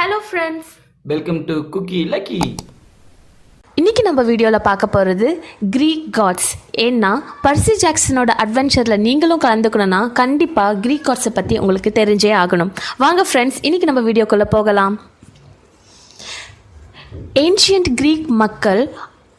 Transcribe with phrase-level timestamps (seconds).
[0.00, 0.68] Hello friends
[1.10, 2.38] welcome to cookie lucky
[3.76, 5.26] இன்னைக்கு நம்ம வீடியோவில் பார்க்க போகிறது
[5.74, 6.48] க்ரீக் காட்ஸ்
[6.84, 7.10] ஏன்னா
[7.42, 12.72] பர்சி ஜாக்சனோட அட்வென்ச்சரில் நீங்களும் கலந்துக்கணும்னா கண்டிப்பாக க்ரீக் காட்ஸை பற்றி உங்களுக்கு தெரிஞ்சே ஆகணும்.
[13.04, 14.96] வாங்க ஃப்ரெண்ட்ஸ் இன்னைக்கு நம்ம வீடியோக்குள்ளே போகலாம்.
[17.44, 18.82] ஏன்ஷியன்ட் க்ரீக் மக்கள்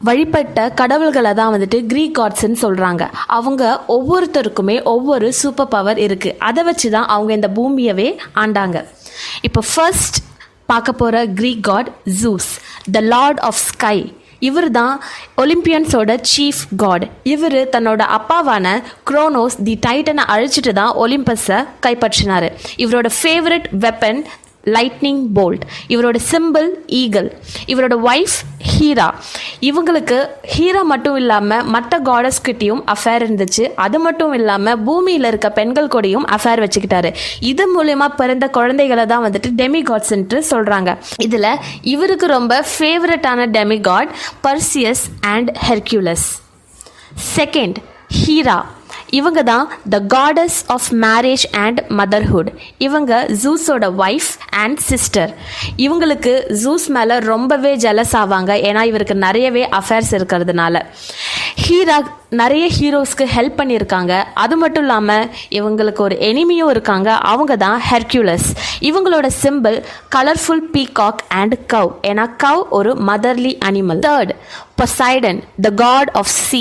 [0.00, 3.04] வழிபட்ட கடவுள்களை தான் வந்துட்டு க்ரீக் காட்ஸ்ன்னு சொல்கிறாங்க
[3.38, 3.62] அவங்க
[3.98, 8.10] ஒவ்வொருத்தருக்குமே ஒவ்வொரு சூப்பர் பவர் இருக்குது அதை வச்சு தான் அவங்க இந்த பூமியவே
[8.44, 8.78] ஆண்டாங்க.
[9.48, 10.18] இப்போ ஃபர்ஸ்ட்
[10.72, 11.88] பார்க்க போகிற Greek god
[12.22, 12.50] Zeus
[12.96, 13.98] the lord of sky
[14.48, 14.94] இவர் தான்
[15.42, 18.66] ஒலிம்பியன்ஸோட சீஃப் காட் இவர் தன்னோட அப்பாவான
[19.10, 22.48] குரோனோஸ் தி டைட்டனை அழிச்சிட்டு தான் ஒலிம்பஸை கைப்பற்றினார்.
[22.84, 24.20] இவரோட ஃபேவரட் வெப்பன்
[24.64, 27.28] லைட்னிங் போல்ட் இவரோட சிம்பிள் ஈகிள்
[27.66, 28.36] இவரோட ஒய்ஃப்
[28.72, 29.14] ஹீரா
[29.60, 30.18] இவங்களுக்கு
[30.54, 33.64] ஹீரா மட்டும் இல்லாமல் மற்ற காடஸ் கிட்டேயும் அஃபேர் இருந்துச்சு.
[33.74, 37.14] அது மட்டும் இல்லாமல் பூமியில் இருக்க பெண்கள் கூடயும் அஃபேர் வச்சுக்கிட்டாரு.
[37.40, 44.12] இது மூலயமா பிறந்த குழந்தைகளை தான் வந்துட்டு டெமி காட்ஸ்ன்ட்டு சொல்கிறாங்க இதில் இவருக்கு ரொம்ப ஃபேவரட்டான demi god
[44.46, 46.28] Perseus and Hercules
[47.36, 47.76] second
[48.20, 48.58] Hera
[49.18, 54.30] இவங்க தான் the goddess of marriage and motherhood இவங்க ஜூஸோட ஒய்ஃப்
[54.62, 55.32] அண்ட் சிஸ்டர்
[55.86, 56.32] இவங்களுக்கு
[56.64, 58.52] ஜூஸ் மேலே ரொம்பவே ஜெலஸ் ஆவாங்க.
[58.68, 60.82] ஏன்னா இவருக்கு நிறையவே அஃபேர்ஸ் இருக்கிறதுனால.
[61.66, 61.98] ஹீரா
[62.40, 64.12] நிறைய ஹீரோஸ்க்கு ஹெல்ப் பண்ணியிருக்காங்க.
[64.42, 67.08] அது மட்டும் இல்லாமல் இவங்களுக்கு ஒரு எனிமியும் இருக்காங்க.
[67.32, 68.48] அவங்க தான் ஹெர்க்யூலஸ்
[68.90, 69.76] இவங்களோட symbol
[70.16, 74.32] colourful peacock and cow ஏன்னா கவ் ஒரு motherly animal third
[74.80, 76.60] Poseidon the god of sea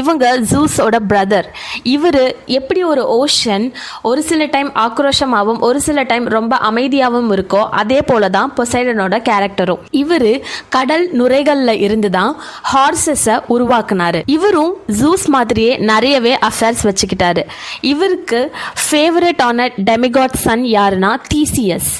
[0.00, 1.48] இவங்க ஜூஸோட பிரதர்
[1.94, 2.20] இவர்
[2.58, 3.64] எப்படி ஒரு ஓஷன்
[4.10, 9.82] ஒரு சில டைம் ஆக்ரோஷமாகவும் ஒரு சில டைம் ரொம்ப அமைதியாகவும் இருக்கோ அதே போல தான் பொசைடனோட கேரக்டரும்
[10.02, 10.30] இவர்
[10.76, 12.32] கடல் நுரைகளில் இருந்து தான்
[12.72, 14.22] ஹார்சஸை உருவாக்குனாரு.
[14.36, 14.72] இவரும்
[15.08, 17.42] ஜூஸ் மாதிரியே நிறையவே அஃபேர்ஸ் வச்சுக்கிட்டாரு.
[17.92, 18.40] இவருக்கு
[18.82, 21.90] ஃபேவரட்டான டெமிகாட் சன் யாருன்னா டிசிஎஸ்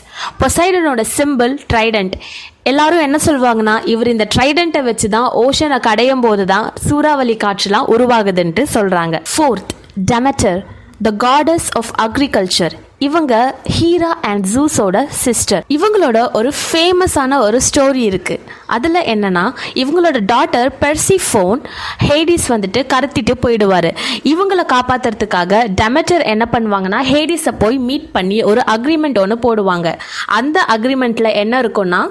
[0.41, 2.15] பொசைடனோட சிம்பிள் ட்ரைடன்ட்
[2.63, 8.65] எல்லாரும் என்ன சொல்லுவாங்கன்னா இவர் இந்த ட்ரைடண்ட்டை வச்சு தான் ஓஷனை கடையும் போது தான் சூறாவளி காற்றுலாம் உருவாகுதுன்ட்டு
[8.75, 9.73] சொல்கிறாங்க fourth
[10.13, 10.61] Demeter
[11.03, 12.77] the goddess of agriculture
[13.07, 13.35] இவங்க
[13.75, 19.45] ஹீரா அண்ட் ஜூஸோட சிஸ்டர் இவங்களோட ஒரு ஃபேமஸான ஒரு ஸ்டோரி இருக்குது அதில் என்னென்னா
[19.75, 21.61] இவங்களோட டாட்டர் பெர்சி ஃபோன்
[22.09, 23.91] ஹேடிஸ் வந்துட்டு கடத்திட்டு போயிடுவார்.
[24.23, 29.99] இவங்கள காப்பாற்றுறதுக்காக டெமட்டர் என்ன பண்ணுவாங்கன்னா ஹேடிஸை போய் மீட் பண்ணி ஒரு அக்ரிமெண்ட் ஒன்று போடுவாங்க.
[30.27, 32.03] அந்த அக்ரிமெண்ட்டில் என்ன இருக்குன்னா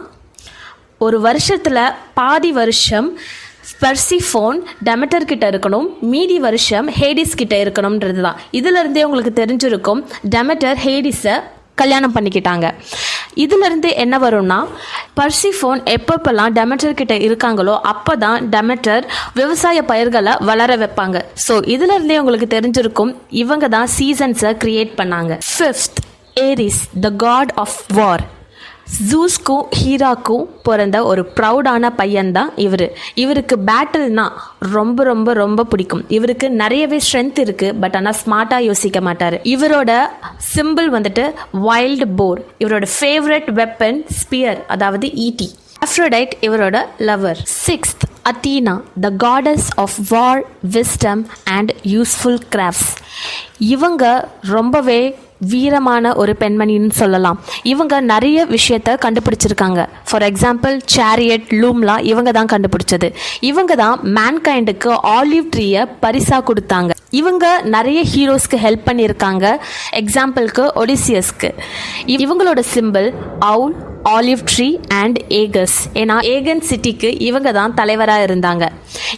[0.98, 3.18] ஒரு வருஷத்தில் பாதி வருஷம்
[3.72, 4.58] ஸ்பெர்சிஃபோன்
[4.88, 10.02] டெமட்டர் கிட்ட இருக்கணும் மீதி வருஷம் ஹேடிஸ் கிட்ட இருக்கணும்ன்றது தான் இதிலிருந்தே உங்களுக்கு தெரிஞ்சிருக்கும்
[10.36, 11.36] டெமட்டர் ஹேடிஸை
[11.82, 12.68] கல்யாணம் பண்ணிக்கிட்டாங்க.
[13.44, 14.58] இதிலிருந்து என்ன வரும்னா
[15.18, 19.04] பர்சிஃபோன் எப்பப்பெல்லாம் டெமட்டர் கிட்ட இருக்காங்களோ அப்போ தான் டெமட்டர்
[19.40, 21.20] விவசாய பயிர்களை வளர வைப்பாங்க.
[21.46, 23.12] ஸோ இதிலிருந்தே உங்களுக்கு தெரிஞ்சிருக்கும்
[23.44, 25.36] இவங்க தான் சீசன்ஸை கிரியேட் பண்ணாங்க.
[25.52, 26.02] Fifth
[26.48, 28.26] Ares the god of war
[29.12, 32.98] ஜூஸ்க்கும் ஹீராக்கும் பிறந்த ஒரு ப்ரௌடான பையன்தான் இவர்.
[33.14, 36.06] இவருக்கு பேட்டில்னா ரொம்ப ரொம்ப ரொம்ப பிடிக்கும்.
[36.08, 39.34] இவருக்கு நிறையவே ஸ்ட்ரென்த் இருக்குது பட் ஆனால் ஸ்மார்ட்டாக யோசிக்க மாட்டார்.
[39.34, 39.92] இவரோட
[40.56, 45.50] சிம்பிள் வந்துட்டு வைல்டு போர் இவரோட ஃபேவரட் வெப்பன் ஸ்பியர் அதாவது ஈட்டி
[45.86, 52.94] அஃப்ரோடைட் இவரோட lover sixth Athena the goddess of war wisdom and useful crafts
[53.58, 55.18] இவங்க ரொம்பவே
[55.52, 57.40] வீரமான ஒரு பெண்மணின்னு சொல்லலாம்.
[57.64, 59.88] இவங்க நிறைய விஷயத்த கண்டுபிடிச்சிருக்காங்க.
[60.10, 63.14] ஃபார் எக்ஸாம்பிள் சேரியட் லூம்லாம் இவங்க தான் கண்டுபிடிச்சது.
[63.40, 66.90] இவங்க தான் மேன்கைண்டுக்கு ஆலிவ் ட்ரீயை பரிசாக கொடுத்தாங்க.
[67.10, 69.58] இவங்க நிறைய ஹீரோஸ்க்கு ஹெல்ப் பண்ணியிருக்காங்க.
[69.92, 71.50] எக்ஸாம்பிளுக்கு ஒடிசியஸ்க்கு
[72.06, 73.76] இவங்களோட symbol owl
[74.16, 74.68] olive tree
[75.02, 78.66] and aegis ஏன்னா ஏகன் சிட்டிக்கு இவங்க தான் தலைவராக இருந்தாங்க.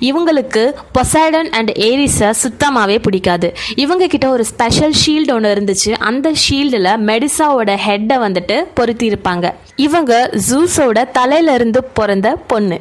[0.10, 0.64] இவங்களுக்கு
[0.98, 3.50] பொசைடன் அண்ட் ஏரிஸை சுத்தமாகவே பிடிக்காது.
[3.76, 5.92] இவங்க கிட்ட ஒரு ஸ்பெஷல் ஷீல்டு ஒன்று இருந்துச்சு.
[6.10, 10.14] அந்த ஷீல்டில் மெடிசாவோட ஹெட்டை வந்துட்டு பொருத்தியிருப்பாங்க இவங்க
[10.50, 12.80] ஜூஸோட தலையிலிருந்து பிறந்த பொண்ணு.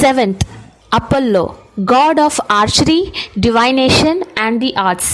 [0.00, 0.44] Seventh
[0.98, 1.46] Apollo
[1.84, 3.00] god of archery
[3.46, 5.12] divination and the arts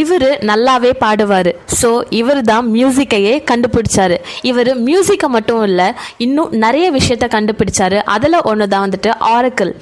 [0.00, 1.50] இவர் நல்லாவே பாடுவார்.
[1.80, 1.88] ஸோ
[2.20, 4.16] இவர் தான் மியூசிக்கையே கண்டுபிடிச்சாரு.
[4.50, 5.88] இவர் மியூசிக்கை மட்டும் இல்லை
[6.26, 7.98] இன்னும் நிறைய விஷயத்த கண்டுபிடிச்சாரு.
[8.14, 9.72] அதில் ஒன்று தான் வந்துட்டு ஆரக்கிள்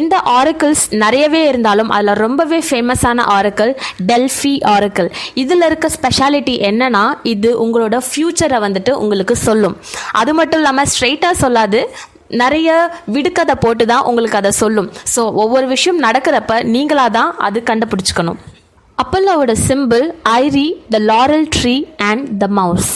[0.00, 3.72] இந்த ஆரக்கிள்ஸ் நிறையவே இருந்தாலும் அதில் ரொம்பவே ஃபேமஸான ஆரக்கிள்
[4.10, 5.10] டெல்ஃபி ஆரக்கிள்
[5.44, 7.04] இதில் இருக்க ஸ்பெஷாலிட்டி என்னன்னா
[7.34, 9.76] இது உங்களோட ஃப்யூச்சரை வந்துட்டு உங்களுக்கு சொல்லும்.
[10.22, 11.82] அது மட்டும் இல்லாமல் ஸ்ட்ரெயிட்டாக சொல்லாது
[12.42, 12.68] நிறைய
[13.14, 14.88] விடுக்கதை போட்டு தான் உங்களுக்கு அதை சொல்லும்.
[15.14, 18.40] ஸோ ஒவ்வொரு விஷயம் நடக்கிறப்ப நீங்களாக தான் அது கண்டுபிடிச்சிக்கணும்.
[19.02, 20.04] அப்பல்லோவோட symbol
[20.40, 22.90] lyre the laurel tree and the mouse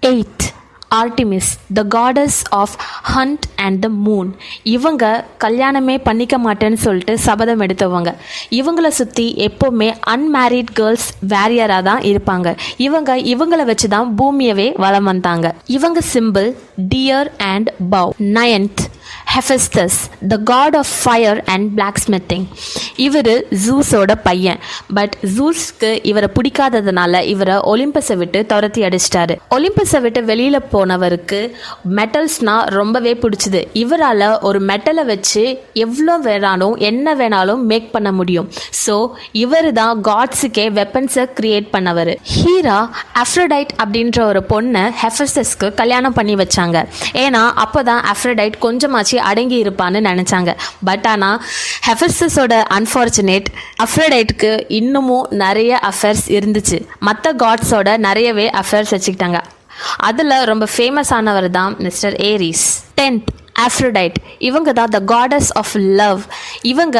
[0.00, 0.44] eight
[0.98, 2.74] Artemis the goddess of
[3.14, 4.30] hunt and the moon
[4.62, 5.04] இவங்க
[5.44, 8.12] கல்யாணமே பண்ணிக்க மாட்டேன்னு சொல்லிட்டு சபதம் எடுத்தவங்க.
[8.50, 12.56] இவங்கள சுற்றி எப்போவுமே அன்மேரிட் கேர்ள்ஸ் வேரியராக தான் இருப்பாங்க.
[12.76, 15.54] இவங்க இவங்கள வச்சு தான் பூமியவே வளம் வந்தாங்க.
[15.66, 16.48] இவங்க symbol
[16.94, 18.82] deer and bow ninth
[19.34, 19.98] Hephaestus
[20.32, 22.46] the god of fire and blacksmithing
[23.06, 23.32] இவர்
[23.64, 24.60] ஜூஸோட பையன்.
[24.98, 29.36] பட் ஜூஸ்க்கு இவரை பிடிக்காததுனால இவரை ஒலிம்பஸை விட்டு துரத்தி அடிச்சிட்டாரு.
[29.56, 31.40] ஒலிம்பஸை விட்டு வெளியில் போனவருக்கு
[31.98, 33.62] மெட்டல்ஸ்னால் ரொம்பவே பிடிச்சிது.
[33.82, 35.44] இவரால் ஒரு மெட்டலை வச்சு
[35.84, 38.48] எவ்வளோ வேணாலும் என்ன வேணாலும் மேக் பண்ண முடியும்.
[38.84, 38.94] ஸோ
[39.44, 42.12] இவர் தான் காட்ஸுக்கே வெப்பன்ஸை கிரியேட் பண்ணவர்.
[42.34, 42.78] ஹீரா
[43.22, 46.78] அஃப்ரோடைட் அப்படின்ற ஒரு பொண்ணை ஹெஃபஸ்தஸ்க்கு கல்யாணம் பண்ணி வச்சாங்க.
[47.24, 48.56] ஏன்னா அப்போ தான் அஃப்ரோடைட்
[49.00, 50.50] கொஞ்சமாச்சு அடங்கி இருப்பான்னு நினச்சாங்க.
[50.84, 51.38] பட் ஆனால்
[51.86, 53.48] ஹெஃபஸ்டஸோட அன்ஃபார்ச்சுனேட்
[53.84, 54.50] அஃப்ரடைட்டுக்கு
[54.80, 56.78] இன்னமும் நிறைய அஃபேர்ஸ் இருந்துச்சு.
[57.08, 59.40] மற்ற காட்ஸோட நிறையவே அஃபேர்ஸ் வச்சுக்கிட்டாங்க.
[60.08, 62.66] அதில் ரொம்ப ஃபேமஸ் ஆனவர் தான் மிஸ்டர் ஏரிஸ்
[63.00, 63.28] டென்த்
[63.66, 64.16] ஆஃப்ரோடைட்
[64.48, 66.20] இவங்க தான் த காடஸ் ஆஃப் லவ்
[66.72, 66.98] இவங்க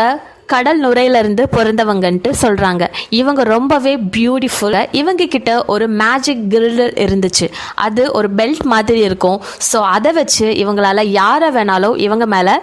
[0.52, 2.84] கடல் நுரையிலிருந்து பிறந்தவங்கன்ட்டு சொல்கிறாங்க
[3.20, 7.46] இவங்க ரொம்பவே பியூட்டிஃபுல்லாக இவங்க கிட்ட ஒரு மேஜிக் கிரில் இருந்துச்சு.
[7.86, 9.38] அது ஒரு பெல்ட் மாதிரி இருக்கும்.
[9.70, 12.56] ஸோ அதை வச்சு இவங்களால யாரை வேணாலும் இவங்க மேலே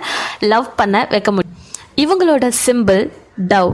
[0.54, 1.56] லவ் பண்ண வைக்க முடியும்.
[2.04, 3.04] இவங்களோட symbol
[3.54, 3.72] dove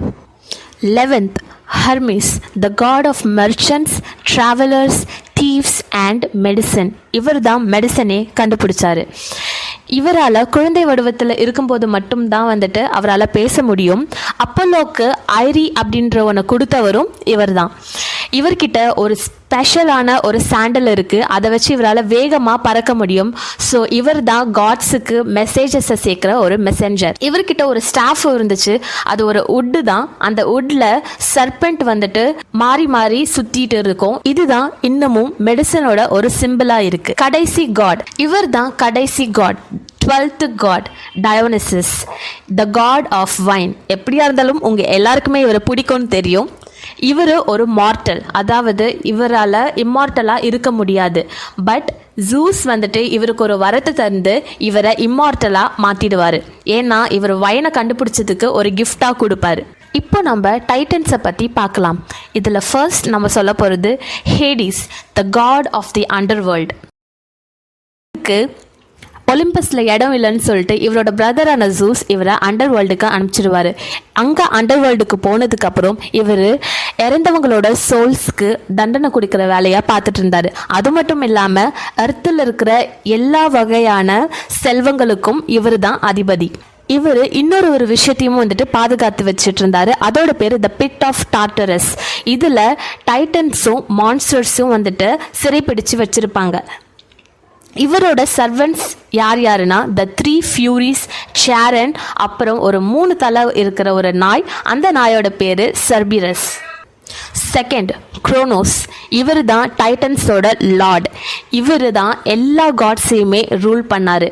[0.98, 1.39] eleventh
[1.83, 2.31] Hermes
[2.63, 3.95] the god of merchants
[4.31, 5.00] travellers
[5.39, 6.89] thieves and medicine
[7.19, 9.04] இவர் தான் மெடிசனே கண்டுபிடிச்சாரு.
[9.88, 14.09] இவரால் குழந்தை வடிவத்தில் இருக்கும்போது மட்டும்தான் வந்துட்டு அவரால் பேச முடியும்.
[14.38, 17.71] அப்பல்லோக்கு ஐரி அப்படின்ற ஒன்று கொடுத்தவரும் இவர் தான்
[18.39, 23.31] இவர்கிட்ட ஒரு ஸ்பெஷலான ஒரு சாண்டல் இருக்குது அதை வச்சு இவரால் வேகமாக பறக்க முடியும்.
[23.68, 28.74] ஸோ இவர் தான் காட்ஸுக்கு மெசேஜஸை சேர்க்குற ஒரு மெசஞ்சர் இவர்கிட்ட ஒரு ஸ்டாஃப் இருந்துச்சு.
[29.12, 30.06] அது ஒரு உட்டு தான்.
[30.27, 30.88] அந்த உட்டில்
[31.33, 32.24] சர்பெண்ட் வந்துட்டு
[32.63, 34.18] மாறி மாறி சுற்றிட்டு இருக்கும்.
[34.31, 39.62] இதுதான் இன்னமும் மெடிசனோட ஒரு சிம்பிளாக இருக்குது கடைசி காட் இவர் தான் கடைசி god
[40.03, 40.88] twelfth god
[41.25, 41.94] Dionysus
[42.59, 46.50] the god of wine எப்படியா இருந்தாலும் உங்கள் எல்லாருக்குமே இவரை பிடிக்கும்னு தெரியும்.
[47.10, 51.22] இவர் ஒரு மார்ட்டல் அதாவது இவரால் இம்மார்ட்டலாக இருக்க முடியாது.
[51.70, 51.90] பட்
[52.32, 54.34] ஜூஸ் வந்துட்டு இவருக்கு ஒரு வரத்தை தந்து
[54.68, 56.40] இவரை இம்மார்ட்டலாக மாற்றிடுவார்
[56.78, 59.64] ஏன்னா இவர் வயனை கண்டுபிடிச்சதுக்கு ஒரு கிஃப்டாக கொடுப்பாரு.
[60.02, 61.98] இப்போ நம்ம டைட்டன்ஸை பற்றி பார்க்கலாம்.
[62.40, 63.94] இதில் ஃபர்ஸ்ட் நம்ம சொல்ல போகிறது
[64.36, 64.84] Hades
[65.20, 68.40] the god of the under வேர்ல்டுக்கு
[69.32, 73.70] ஒலிம்பஸில் இடம் இல்லைன்னு சொல்லிட்டு இவரோட பிரதரான ஜூஸ் இவரை அண்டர் வேர்ல்டுக்கு அனுப்பிச்சிடுவார்.
[74.22, 76.50] அங்கே அண்டர் வேர்ல்டுக்கு போனதுக்கப்புறம் இவர்
[76.98, 80.50] இறந்தவங்களோட சோல்ஸ்க்கு தண்டனை கொடுக்குற வேலையாக பார்த்துட்டு இருந்தார்.
[80.68, 82.72] அது மட்டும் இல்லாமல் அர்த்தில் இருக்கிற
[83.04, 84.30] எல்லா வகையான
[84.63, 86.51] செல்வங்களுக்கும் இவர் தான் அதிபதி.
[86.88, 89.92] இவர் இன்னொரு ஒரு விஷயத்தையும் வந்துட்டு பாதுகாத்து வச்சுட்டு இருந்தாரு.
[90.07, 91.92] அதோட பேர் த பிட் ஆஃப் டார்டரஸ்
[92.24, 92.78] இதில்
[93.10, 95.10] டைட்டன்ஸும் மான்ஸ்டர்ஸும் வந்துட்டு
[95.42, 96.60] சிறைப்பிடிச்சு வச்சுருப்பாங்க.
[97.86, 104.45] இவரோட சர்வன்ட்ஸ் யார் யாருன்னா த த்ரீ ஃபியூரிஸ் சேரன் அப்புறம் ஒரு மூணு தலை இருக்கிற ஒரு நாய்.
[104.63, 106.48] அந்த நாயோட பேர் சர்பிரஸ்
[107.56, 107.94] செகண்ட்
[108.28, 108.76] குரோனோஸ்
[109.20, 110.50] இவர் தான் டைட்டன்ஸோட
[110.82, 111.08] லார்ட்
[111.60, 114.28] இவர் தான் எல்லா காட்ஸையுமே ரூல் பண்ணார்.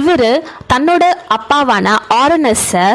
[0.00, 0.30] இவர்
[0.72, 1.04] தன்னோட
[1.36, 2.88] அப்பாவான ஆரனஸை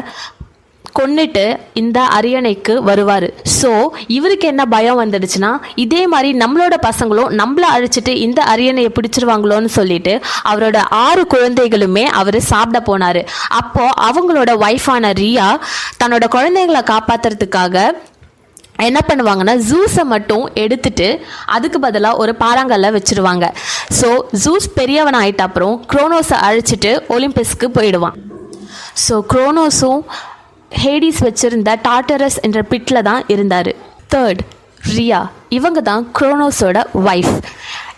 [0.98, 1.44] கொன்னுட்டு
[1.80, 3.26] இந்த அரியணைக்கு வருவார்.
[3.58, 3.70] ஸோ
[4.16, 5.52] இவருக்கு என்ன பயம் வந்துடுச்சுன்னா
[5.84, 10.14] இதே மாதிரி நம்மளோட பசங்களும் நம்மளை அழிச்சிட்டு இந்த அரியணையை பிடிச்சிருவாங்களோன்னு சொல்லிட்டு
[10.52, 13.22] அவரோட ஆறு குழந்தைகளுமே அவர் சாப்பிட போனார்.
[13.62, 15.50] அப்போது அவங்களோட ஒய்ஃபான ரியா
[16.04, 17.88] தன்னோட குழந்தைங்களை காப்பாற்றுறதுக்காக
[18.88, 21.08] என்ன பண்ணுவாங்கன்னா ஜூஸை மட்டும் எடுத்துட்டு
[21.56, 23.46] அதுக்கு பதிலாக ஒரு பாறாங்கல்ல வச்சிருவாங்க.
[24.00, 24.10] ஸோ
[24.44, 28.18] ஜூஸ் பெரியவன் ஆயிட்ட அப்புறம் குரோனோஸை அழைச்சிட்டு ஒலிம்பிக்ஸ்க்கு போயிடுவான்.
[29.06, 30.02] ஸோ குரோனோஸும்
[30.72, 33.72] ஹேடிஸ் வச்சுருந்த டாட்டரஸ் என்ற பிட்டில் தான் இருந்தார்.
[34.16, 34.42] தேர்ட்
[34.96, 35.22] ரியா
[35.58, 36.78] இவங்க தான் குரோனோஸோட
[37.10, 37.36] ஒய்ஃப்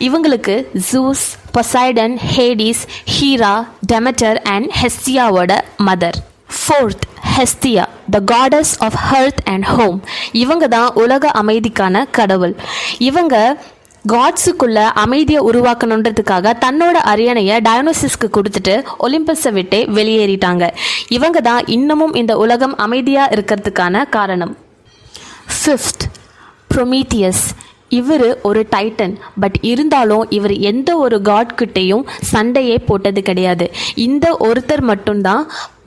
[0.08, 0.56] இவங்களுக்கு
[0.90, 2.84] Zeus Poseidon Hades
[3.16, 3.54] Hera
[3.92, 5.52] Demeter and ஹெஸ்டியாவோட
[5.88, 6.18] mother
[6.60, 7.06] fourth
[7.38, 7.84] Hestia
[8.16, 9.98] the goddess of hearth and home
[10.44, 12.56] இவங்க தான் உலக அமைதிக்கான கடவுள்.
[13.10, 13.36] இவங்க
[14.14, 20.64] காட்ஸுக்குள்ள அமைதியை உருவாக்கணுன்றதுக்காக தன்னோட அரியணையை டயனோசிஸ்க்கு கொடுத்துட்டு ஒலிம்பஸை விட்டு வெளியேறிட்டாங்க.
[21.18, 24.54] இவங்க தான் இன்னமும் இந்த உலகம் அமைதியாக இருக்கிறதுக்கான காரணம்.
[25.58, 26.06] ஃபிஃப்த்
[26.74, 27.44] ப்ரொமீத்தியஸ்
[28.00, 33.66] இவர் ஒரு டைட்டன் பட் இருந்தாலும் இவர் எந்த ஒரு காட்கிட்டேயும் சண்டையே போட்டது கிடையாது.
[34.08, 35.44] இந்த ஒருத்தர் மட்டும்தான்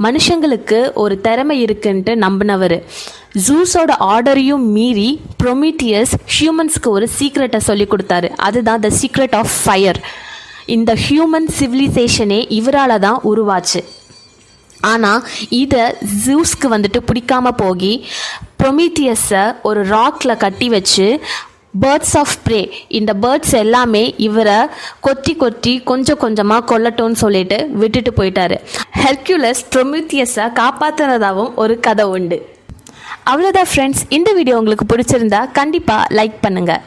[0.06, 2.76] மனுஷங்களுக்கு ஒரு திறமை இருக்குன்ட்டு நம்பினவர்.
[3.46, 5.10] ஜூஸோட ஆர்டரையும் மீறி
[5.42, 8.30] ப்ரொமீட்டியஸ் ஹியூமன்ஸ்க்கு ஒரு சீக்ரெட்டை சொல்லி கொடுத்தாரு.
[8.48, 10.00] அதுதான் த சீக்ரெட் ஆஃப் ஃபயர்
[10.76, 13.82] இந்த ஹியூமன் சிவிலைசேஷனே இவரால் தான் உருவாச்சு.
[14.92, 15.24] ஆனால்
[15.62, 15.84] இதை
[16.26, 17.92] ஜூஸ்க்கு வந்துட்டு பிடிக்காம போகி
[18.62, 21.06] ப்ரொமீத்தியஸை ஒரு ராக்ல கட்டி வச்சு
[21.82, 22.60] பேர்ட்ஸ் ஆஃப் ப்ரே
[22.98, 24.58] இந்த பேர்ட்ஸ் எல்லாமே இவரை
[25.06, 28.58] கொத்தி கொத்தி கொஞ்சம் கொஞ்சமாக கொல்லட்டும்னு சொல்லிட்டு விட்டுட்டு போயிட்டாரு.
[29.02, 32.38] ஹெர்க்யூலஸ் ப்ரொமித்தியஸை காப்பாற்றுனதாகவும் ஒரு கதை உண்டு.
[33.32, 36.82] அவ்வளோதான் ஃப்ரெண்ட்ஸ் இந்த வீடியோ உங்களுக்கு பிடிச்சிருந்தா கண்டிப்பாக லைக் பண்ணுங்கள்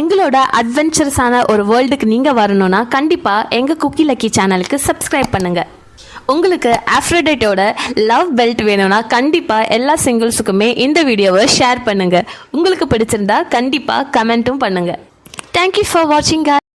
[0.00, 5.70] எங்களோட அட்வென்ச்சரஸான ஒரு வேர்ல்டுக்கு நீங்கள் வரணும்னா கண்டிப்பாக எங்கள் குக்கி லக்கி சேனலுக்கு சப்ஸ்கிரைப் பண்ணுங்கள்
[6.26, 7.60] உங்களுக்கு ஆஃப்ரோடைட்டோட
[8.04, 15.00] லவ் பெல்ட் வேணும்னா கண்டிப்பாக எல்லா சிங்கிள்ஸுக்குமே இந்த வீடியோவை ஷேர் பண்ணுங்கள் உங்களுக்கு பிடிச்சிருந்தா கண்டிப்பாக கமெண்ட்டும் பண்ணுங்கள்
[15.52, 16.61] தேங்க்யூ ஃபார் வாட்சிங்